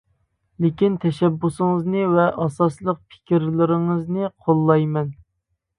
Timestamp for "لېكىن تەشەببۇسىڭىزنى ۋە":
0.63-2.25